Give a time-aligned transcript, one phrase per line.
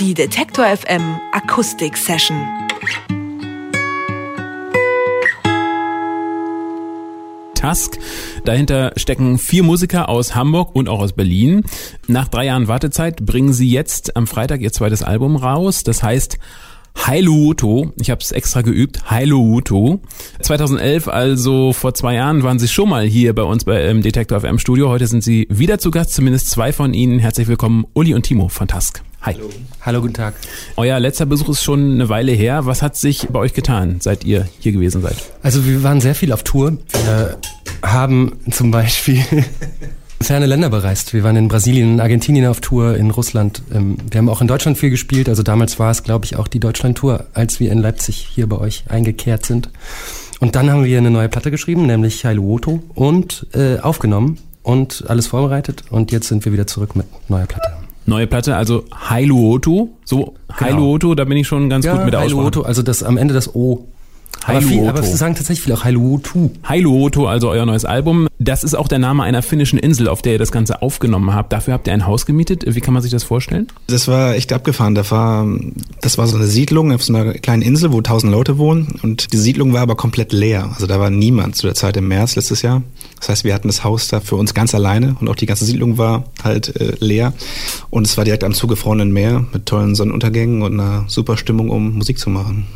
[0.00, 2.34] Die Detektor FM Akustik Session.
[7.54, 7.98] Tusk.
[8.46, 11.64] Dahinter stecken vier Musiker aus Hamburg und auch aus Berlin.
[12.06, 15.84] Nach drei Jahren Wartezeit bringen sie jetzt am Freitag ihr zweites Album raus.
[15.84, 16.38] Das heißt
[16.96, 17.92] Hailuoto.
[18.00, 19.10] Ich habe es extra geübt.
[19.10, 20.00] Hailuoto.
[20.40, 24.40] 2011, also vor zwei Jahren, waren sie schon mal hier bei uns bei ähm, Detektor
[24.40, 24.88] FM Studio.
[24.88, 27.18] Heute sind sie wieder zu Gast, zumindest zwei von ihnen.
[27.18, 29.02] Herzlich willkommen, Uli und Timo von Tusk.
[29.22, 29.34] Hi.
[29.34, 29.50] Hallo.
[29.82, 30.34] Hallo, guten Tag.
[30.76, 32.64] Euer letzter Besuch ist schon eine Weile her.
[32.64, 35.16] Was hat sich bei euch getan, seit ihr hier gewesen seid?
[35.42, 36.78] Also wir waren sehr viel auf Tour.
[37.04, 37.36] Wir
[37.82, 39.22] haben zum Beispiel
[40.22, 41.12] ferne Länder bereist.
[41.12, 43.60] Wir waren in Brasilien, in Argentinien auf Tour, in Russland.
[43.74, 45.28] Ähm, wir haben auch in Deutschland viel gespielt.
[45.28, 48.56] Also damals war es, glaube ich, auch die Deutschland-Tour, als wir in Leipzig hier bei
[48.56, 49.68] euch eingekehrt sind.
[50.40, 55.26] Und dann haben wir eine neue Platte geschrieben, nämlich Hailuoto, und äh, aufgenommen und alles
[55.26, 55.84] vorbereitet.
[55.90, 57.79] Und jetzt sind wir wieder zurück mit neuer Platte.
[58.10, 59.88] Neue Platte, also Hailuoto.
[60.04, 60.34] So, genau.
[60.60, 63.32] Hailuoto, da bin ich schon ganz ja, gut mit der Hailuoto, also das am Ende
[63.32, 63.86] das O
[64.44, 66.50] aber, viel, aber sagen tatsächlich viel auch Hailuotu.
[66.64, 68.28] Hailuotu, also euer neues Album.
[68.38, 71.52] Das ist auch der Name einer finnischen Insel, auf der ihr das Ganze aufgenommen habt.
[71.52, 72.64] Dafür habt ihr ein Haus gemietet.
[72.66, 73.68] Wie kann man sich das vorstellen?
[73.86, 74.94] Das war echt abgefahren.
[74.94, 75.46] Das war,
[76.00, 78.98] das war so eine Siedlung auf so einer kleinen Insel, wo tausend Leute wohnen.
[79.02, 80.70] Und die Siedlung war aber komplett leer.
[80.72, 82.82] Also da war niemand zu der Zeit im März letztes Jahr.
[83.18, 85.66] Das heißt, wir hatten das Haus da für uns ganz alleine und auch die ganze
[85.66, 87.34] Siedlung war halt äh, leer.
[87.90, 91.98] Und es war direkt am zugefrorenen Meer mit tollen Sonnenuntergängen und einer super Stimmung, um
[91.98, 92.66] Musik zu machen.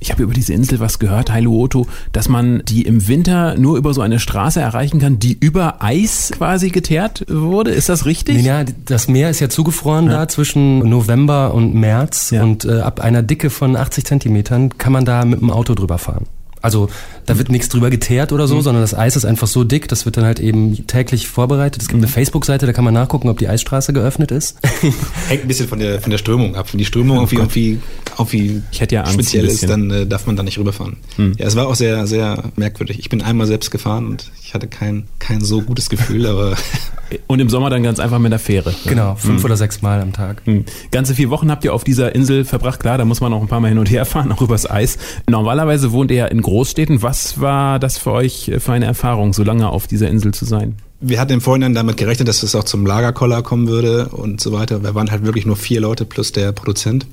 [0.00, 3.94] Ich habe über diese Insel was gehört, Hailuoto, dass man die im Winter nur über
[3.94, 7.70] so eine Straße erreichen kann, die über Eis quasi geteert wurde.
[7.70, 8.42] Ist das richtig?
[8.42, 10.12] Ja, das Meer ist ja zugefroren ja.
[10.12, 12.42] da zwischen November und März ja.
[12.42, 15.98] und äh, ab einer Dicke von 80 Zentimetern kann man da mit dem Auto drüber
[15.98, 16.26] fahren.
[16.62, 16.88] Also
[17.26, 18.62] da wird nichts drüber geteert oder so, mhm.
[18.62, 21.82] sondern das Eis ist einfach so dick, das wird dann halt eben täglich vorbereitet.
[21.82, 22.04] Es gibt mhm.
[22.04, 24.58] eine Facebook-Seite, da kann man nachgucken, ob die Eisstraße geöffnet ist.
[25.28, 26.72] Hängt ein bisschen von der, von der Strömung ab.
[26.72, 27.78] Wenn die Strömung oh irgendwie,
[28.18, 30.96] irgendwie, ich hätte ja Angst, speziell ist, dann äh, darf man da nicht rüberfahren.
[31.16, 31.34] Mhm.
[31.38, 32.98] Ja, es war auch sehr, sehr merkwürdig.
[32.98, 36.56] Ich bin einmal selbst gefahren und ich hatte kein, kein so gutes Gefühl, aber
[37.26, 38.74] Und im Sommer dann ganz einfach mit der Fähre.
[38.84, 39.44] Genau, fünf mhm.
[39.44, 40.46] oder sechs Mal am Tag.
[40.46, 40.64] Mhm.
[40.90, 42.80] Ganze vier Wochen habt ihr auf dieser Insel verbracht.
[42.80, 44.98] Klar, da muss man noch ein paar Mal hin und her fahren, auch übers Eis.
[45.28, 47.02] Normalerweise wohnt ihr ja in Großstädten.
[47.02, 50.76] Was war das für euch für eine Erfahrung, so lange auf dieser Insel zu sein?
[51.04, 54.52] Wir hatten im Vorhinein damit gerechnet, dass es auch zum Lagerkoller kommen würde und so
[54.52, 54.84] weiter.
[54.84, 57.06] Wir waren halt wirklich nur vier Leute plus der Produzent.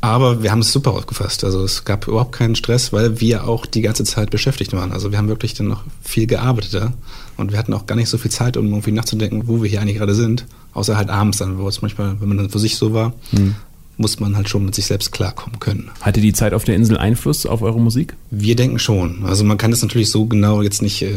[0.00, 1.44] Aber wir haben es super aufgefasst.
[1.44, 4.92] Also es gab überhaupt keinen Stress, weil wir auch die ganze Zeit beschäftigt waren.
[4.92, 6.94] Also wir haben wirklich dann noch viel gearbeitet da.
[7.36, 9.82] Und wir hatten auch gar nicht so viel Zeit, um irgendwie nachzudenken, wo wir hier
[9.82, 10.46] eigentlich gerade sind.
[10.72, 13.12] Außer halt abends dann, wo es manchmal, wenn man dann für sich so war.
[13.32, 13.56] Mhm
[13.96, 15.90] muss man halt schon mit sich selbst klarkommen können.
[16.00, 18.14] Hatte die Zeit auf der Insel Einfluss auf eure Musik?
[18.30, 19.24] Wir denken schon.
[19.24, 21.14] Also man kann das natürlich so genau jetzt nicht äh,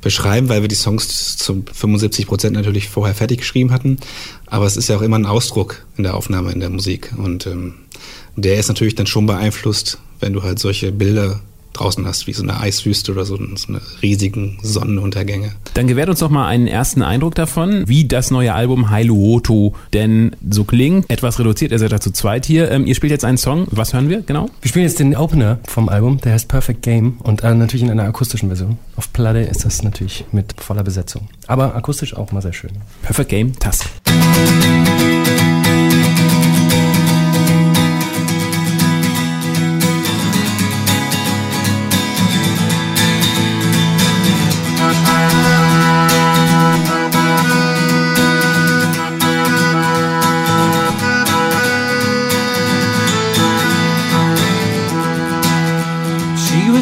[0.00, 3.98] beschreiben, weil wir die Songs zu 75 Prozent natürlich vorher fertig geschrieben hatten.
[4.46, 7.12] Aber es ist ja auch immer ein Ausdruck in der Aufnahme, in der Musik.
[7.16, 7.74] Und ähm,
[8.36, 11.40] der ist natürlich dann schon beeinflusst, wenn du halt solche Bilder
[11.78, 15.52] draußen hast, wie so eine Eiswüste oder so, so eine riesigen Sonnenuntergänge.
[15.74, 20.36] Dann gewährt uns doch mal einen ersten Eindruck davon, wie das neue Album Hailuoto denn
[20.48, 21.10] so klingt.
[21.10, 22.70] Etwas reduziert, ihr seid dazu zweit hier.
[22.70, 23.66] Ähm, ihr spielt jetzt einen Song.
[23.70, 24.50] Was hören wir genau?
[24.60, 27.90] Wir spielen jetzt den Opener vom Album, der heißt Perfect Game und äh, natürlich in
[27.90, 28.78] einer akustischen Version.
[28.96, 31.28] Auf Platte ist das natürlich mit voller Besetzung.
[31.46, 32.70] Aber akustisch auch mal sehr schön.
[33.02, 33.88] Perfect Game, Task.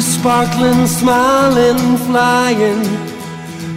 [0.01, 2.83] Sparkling, smiling, flying.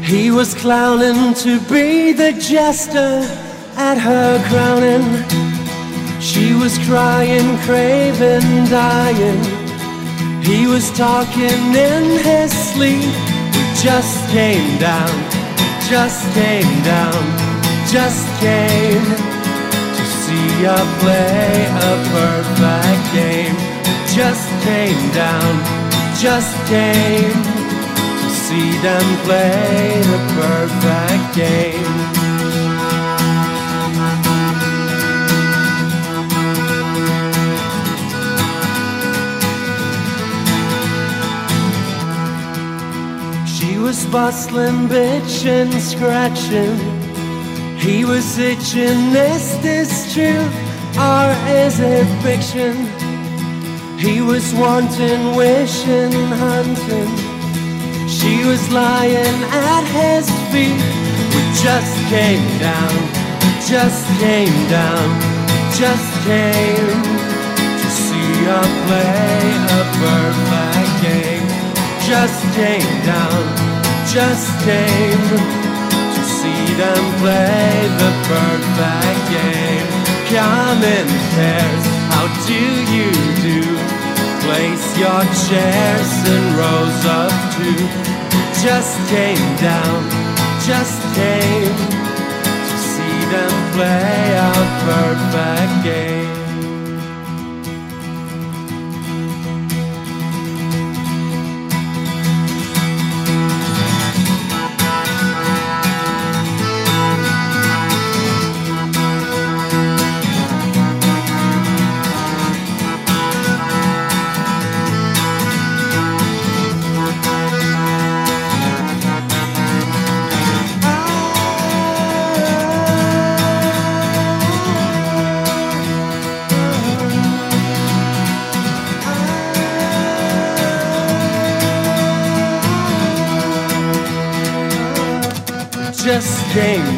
[0.03, 3.21] He was clowning to be the jester
[3.77, 5.07] at her crowning.
[6.21, 9.43] She was crying, craving, dying.
[10.43, 11.61] He was talking
[11.91, 13.13] in his sleep.
[13.55, 15.15] We just came down,
[15.89, 17.23] just came down,
[17.87, 19.07] just came
[19.97, 23.57] to see a play a perfect game.
[24.17, 25.90] Just came down
[26.21, 27.43] just came
[28.21, 32.21] to see them play the perfect game.
[43.47, 46.77] She was bustling, bitching, scratching.
[47.79, 50.47] He was itching, is this true
[51.01, 53.10] or is it fiction?
[54.01, 56.11] He was wanting, wishing,
[56.41, 57.13] hunting.
[58.09, 60.81] She was lying at his feet.
[61.37, 62.97] We just came down,
[63.61, 65.07] just came down,
[65.77, 66.97] just came
[67.77, 71.47] to see us play a perfect game.
[72.09, 73.43] Just came down,
[74.09, 75.29] just came
[76.17, 79.89] to see them play the perfect game.
[80.33, 81.90] Come in pairs,
[82.21, 82.63] how do
[82.95, 83.11] you
[83.49, 83.63] do?
[84.45, 87.81] Place your chairs in rows of two.
[88.61, 90.01] Just came down,
[90.69, 91.77] just came
[92.69, 94.53] to see them play a
[94.85, 96.20] perfect game.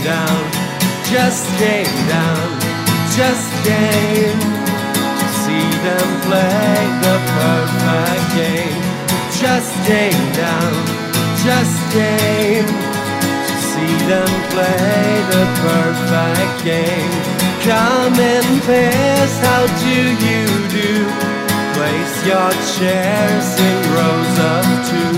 [0.05, 0.43] Down,
[1.11, 2.49] just came down,
[3.15, 3.81] just to
[5.43, 8.83] see them play the perfect game.
[9.43, 10.73] Just came down,
[11.47, 12.11] just to
[13.71, 17.13] see them play the perfect game.
[17.63, 19.97] Come in pairs, how do
[20.27, 20.45] you
[20.79, 20.93] do?
[21.75, 25.15] Place your chairs in rows of two.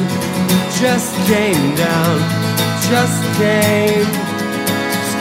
[0.80, 2.44] Just came down
[2.90, 4.33] just came,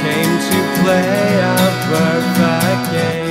[0.03, 1.55] came to play a
[1.87, 3.22] perfect game.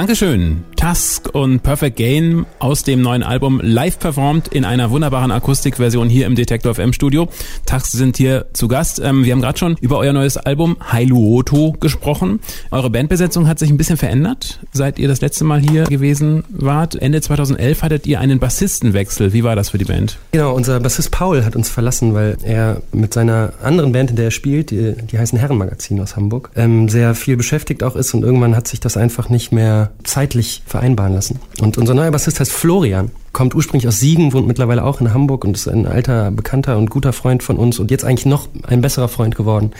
[0.00, 0.64] Dankeschön.
[0.76, 6.24] Tusk und Perfect Gain aus dem neuen Album live performt in einer wunderbaren Akustikversion hier
[6.24, 7.28] im Detektor FM Studio.
[7.66, 8.98] Tusk sind hier zu Gast.
[8.98, 12.40] Ähm, wir haben gerade schon über euer neues Album Hailuoto gesprochen.
[12.70, 16.94] Eure Bandbesetzung hat sich ein bisschen verändert, seit ihr das letzte Mal hier gewesen wart.
[16.94, 19.34] Ende 2011 hattet ihr einen Bassistenwechsel.
[19.34, 20.16] Wie war das für die Band?
[20.32, 24.26] Genau, unser Bassist Paul hat uns verlassen, weil er mit seiner anderen Band, in der
[24.26, 28.22] er spielt, die, die heißen Herrenmagazin aus Hamburg, ähm, sehr viel beschäftigt auch ist und
[28.22, 31.40] irgendwann hat sich das einfach nicht mehr zeitlich vereinbaren lassen.
[31.60, 35.44] Und unser neuer Bassist heißt Florian, kommt ursprünglich aus Siegen, wohnt mittlerweile auch in Hamburg
[35.44, 38.80] und ist ein alter Bekannter und guter Freund von uns und jetzt eigentlich noch ein
[38.80, 39.72] besserer Freund geworden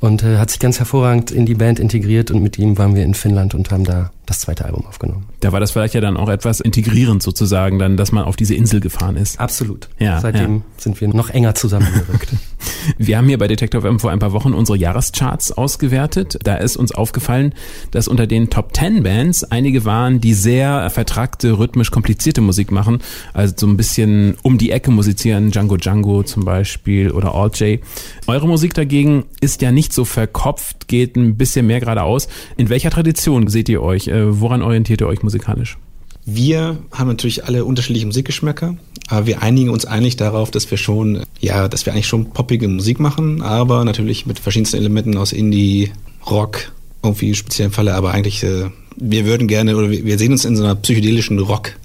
[0.00, 3.04] und äh, hat sich ganz hervorragend in die Band integriert und mit ihm waren wir
[3.04, 5.26] in Finnland und haben da das zweite Album aufgenommen.
[5.40, 8.54] Da war das vielleicht ja dann auch etwas integrierend sozusagen, dann, dass man auf diese
[8.54, 9.40] Insel gefahren ist.
[9.40, 9.88] Absolut.
[9.98, 10.62] Ja, Seitdem ja.
[10.76, 12.28] sind wir noch enger zusammengerückt.
[12.96, 16.38] Wir haben hier bei Detective M vor ein paar Wochen unsere Jahrescharts ausgewertet.
[16.42, 17.54] Da ist uns aufgefallen,
[17.90, 22.98] dass unter den Top 10 Bands einige waren, die sehr vertrackte, rhythmisch komplizierte Musik machen.
[23.34, 25.50] Also so ein bisschen um die Ecke musizieren.
[25.50, 27.80] Django Django zum Beispiel oder Alt J.
[28.26, 32.28] Eure Musik dagegen ist ja nicht so verkopft, geht ein bisschen mehr geradeaus.
[32.56, 34.08] In welcher Tradition seht ihr euch?
[34.08, 35.78] Äh, woran orientiert ihr euch musikalisch?
[36.24, 38.76] Wir haben natürlich alle unterschiedliche Musikgeschmäcker,
[39.08, 42.68] aber wir einigen uns eigentlich darauf, dass wir schon, ja, dass wir eigentlich schon poppige
[42.68, 45.90] Musik machen, aber natürlich mit verschiedensten Elementen aus Indie,
[46.28, 50.56] Rock, irgendwie speziellen Falle, aber eigentlich, äh, wir würden gerne, oder wir sehen uns in
[50.56, 51.76] so einer psychedelischen Rock-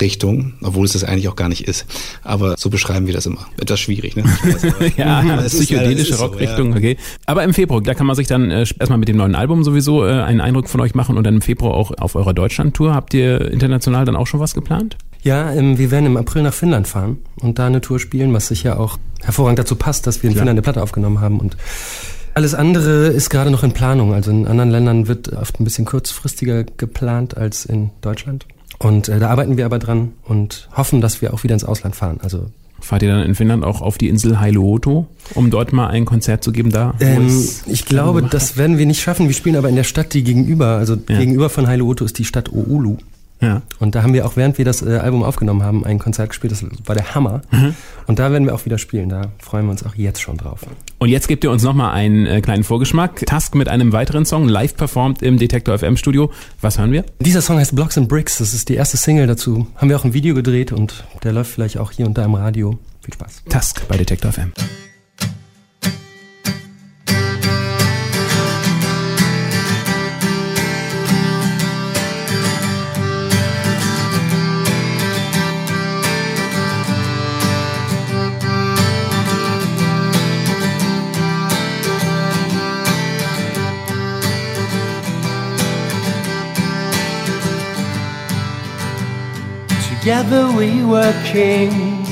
[0.00, 1.86] Richtung, obwohl es das eigentlich auch gar nicht ist.
[2.22, 3.46] Aber so beschreiben wir das immer.
[3.60, 4.24] Etwas schwierig, ne?
[4.96, 6.76] ja, psychedelische so, Rockrichtung, ja.
[6.76, 6.96] okay.
[7.26, 10.06] Aber im Februar, da kann man sich dann äh, erstmal mit dem neuen Album sowieso
[10.06, 12.94] äh, einen Eindruck von euch machen und dann im Februar auch auf eurer Deutschland-Tour.
[12.94, 14.96] Habt ihr international dann auch schon was geplant?
[15.22, 18.48] Ja, ähm, wir werden im April nach Finnland fahren und da eine Tour spielen, was
[18.48, 20.42] sicher auch hervorragend dazu passt, dass wir in Klar.
[20.42, 21.56] Finnland eine Platte aufgenommen haben und
[22.34, 24.14] alles andere ist gerade noch in Planung.
[24.14, 28.46] Also in anderen Ländern wird oft ein bisschen kurzfristiger geplant als in Deutschland.
[28.82, 31.94] Und äh, da arbeiten wir aber dran und hoffen, dass wir auch wieder ins Ausland
[31.96, 32.18] fahren.
[32.22, 32.46] Also
[32.80, 36.42] Fahrt ihr dann in Finnland auch auf die Insel Hailuoto, um dort mal ein Konzert
[36.42, 36.94] zu geben da?
[36.98, 37.30] ähm,
[37.66, 39.28] ich glaube, das werden wir nicht schaffen.
[39.28, 41.18] Wir spielen aber in der Stadt, die gegenüber, also Ja.
[41.20, 42.96] gegenüber von Hailuoto ist die Stadt Oulu.
[43.42, 43.60] Ja.
[43.80, 46.52] Und da haben wir auch, während wir das äh, Album aufgenommen haben, ein Konzert gespielt.
[46.52, 47.42] Das war der Hammer.
[47.50, 47.74] Mhm.
[48.06, 49.08] Und da werden wir auch wieder spielen.
[49.08, 50.60] Da freuen wir uns auch jetzt schon drauf.
[50.98, 53.26] Und jetzt gebt ihr uns nochmal einen äh, kleinen Vorgeschmack.
[53.26, 56.30] Task mit einem weiteren Song, live performt im Detektor FM Studio.
[56.60, 57.04] Was hören wir?
[57.18, 58.38] Dieser Song heißt Blocks and Bricks.
[58.38, 59.66] Das ist die erste Single dazu.
[59.74, 62.34] Haben wir auch ein Video gedreht und der läuft vielleicht auch hier und da im
[62.34, 62.78] Radio.
[63.02, 63.42] Viel Spaß.
[63.48, 64.52] Task bei Detektor FM.
[90.02, 92.10] Together we were kings,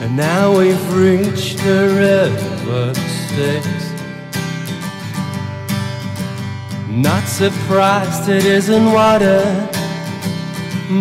[0.00, 3.66] and Now we've reached the river Styx.
[6.88, 9.42] Not surprised it isn't water,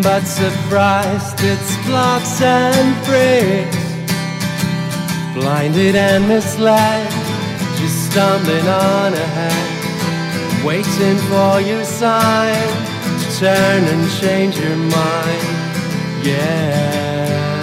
[0.02, 3.86] but surprised it's blocks and bricks.
[5.36, 7.08] Blinded and misled,
[7.78, 12.95] just stumbling on ahead, waiting for your sign
[13.40, 15.56] turn and change your mind.
[16.26, 17.62] Yeah.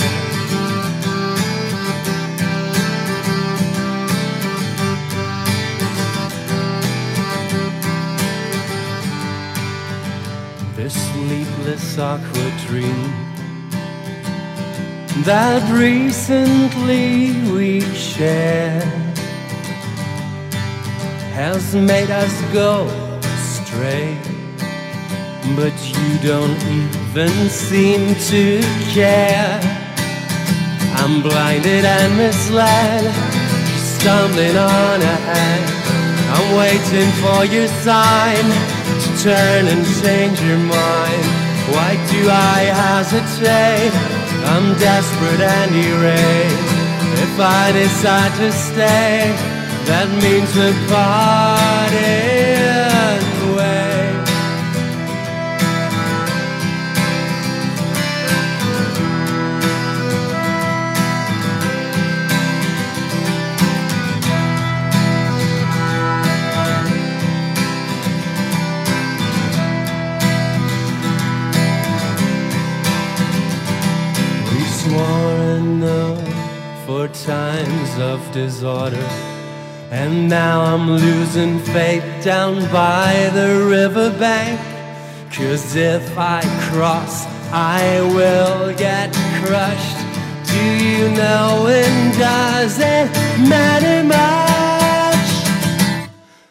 [10.76, 13.10] This sleepless, awkward dream
[15.24, 18.82] that recently we shared
[21.32, 22.86] has made us go
[23.22, 24.31] astray.
[25.42, 28.62] But you don't even seem to
[28.94, 29.60] care.
[30.94, 33.04] I'm blinded and misled,
[33.76, 35.62] stumbling on ahead.
[36.34, 38.44] I'm waiting for your sign
[39.02, 41.26] to turn and change your mind.
[41.74, 43.92] Why do I hesitate?
[44.46, 46.82] I'm desperate and irate.
[47.18, 49.34] If I decide to stay,
[49.90, 52.31] that means we're parting
[78.32, 79.08] disorder.
[79.90, 84.58] And now I'm losing faith down by the riverbank.
[85.30, 89.12] Cause if I cross, I will get
[89.44, 89.98] crushed.
[90.52, 93.10] Do you know it doesn't
[93.48, 94.52] matter much?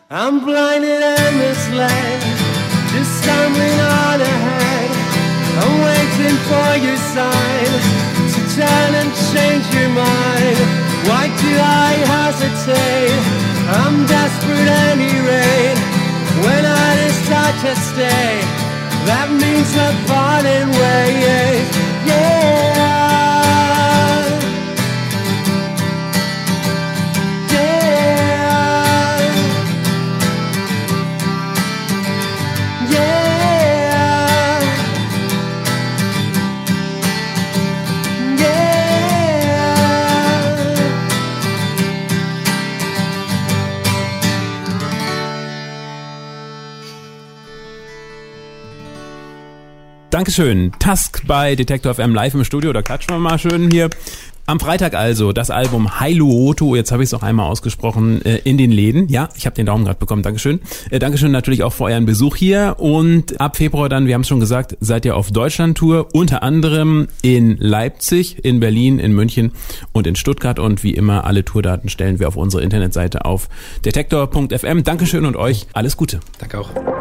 [0.09, 2.21] I'm blinded and misled,
[2.91, 4.89] just stumbling on ahead.
[5.61, 7.71] I'm waiting for your sign
[8.33, 10.70] to turn and change your mind.
[11.41, 13.23] Do I hesitate?
[13.77, 15.79] I'm desperate and irate.
[16.45, 18.31] When I decide to stay,
[19.09, 21.23] that means we're parting ways.
[21.25, 21.40] Yeah.
[50.21, 50.71] Dankeschön.
[50.77, 52.71] Tusk bei Detektor FM live im Studio.
[52.73, 53.89] Da klatschen wir mal schön hier.
[54.45, 58.59] Am Freitag also das Album Hailuoto, jetzt habe ich es noch einmal ausgesprochen, äh, in
[58.59, 59.07] den Läden.
[59.07, 60.59] Ja, ich habe den Daumen gerade bekommen, Dankeschön.
[60.91, 62.75] Äh, Dankeschön natürlich auch für euren Besuch hier.
[62.77, 67.07] Und ab Februar dann, wir haben es schon gesagt, seid ihr auf Deutschland-Tour, unter anderem
[67.23, 69.53] in Leipzig, in Berlin, in München
[69.91, 70.59] und in Stuttgart.
[70.59, 73.49] Und wie immer, alle Tourdaten stellen wir auf unsere Internetseite auf
[73.85, 74.83] detektor.fm.
[74.83, 76.19] Dankeschön und euch alles Gute.
[76.37, 77.00] Danke auch.